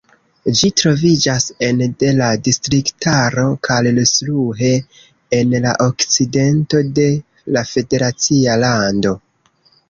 [0.59, 4.71] Ĝi troviĝas ene de la distriktaro Karlsruhe,
[5.41, 7.07] en la okcidento de
[7.59, 9.15] la federacia lando.